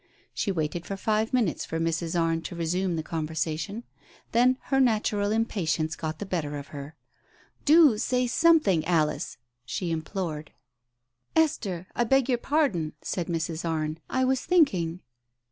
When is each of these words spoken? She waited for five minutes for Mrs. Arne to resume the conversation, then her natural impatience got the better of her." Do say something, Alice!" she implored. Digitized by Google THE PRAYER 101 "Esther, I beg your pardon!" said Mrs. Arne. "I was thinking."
She 0.33 0.51
waited 0.51 0.83
for 0.87 0.97
five 0.97 1.31
minutes 1.31 1.63
for 1.63 1.79
Mrs. 1.79 2.19
Arne 2.19 2.41
to 2.41 2.55
resume 2.55 2.95
the 2.95 3.03
conversation, 3.03 3.83
then 4.31 4.57
her 4.71 4.79
natural 4.79 5.31
impatience 5.31 5.95
got 5.95 6.17
the 6.17 6.25
better 6.25 6.57
of 6.57 6.69
her." 6.69 6.95
Do 7.65 7.99
say 7.99 8.25
something, 8.25 8.83
Alice!" 8.87 9.37
she 9.63 9.91
implored. 9.91 10.47
Digitized 10.47 11.35
by 11.35 11.41
Google 11.41 11.53
THE 11.59 11.59
PRAYER 11.59 11.75
101 11.77 11.83
"Esther, 11.85 11.87
I 11.95 12.03
beg 12.03 12.29
your 12.29 12.37
pardon!" 12.39 12.93
said 13.03 13.27
Mrs. 13.27 13.63
Arne. 13.69 13.99
"I 14.09 14.25
was 14.25 14.41
thinking." 14.43 15.01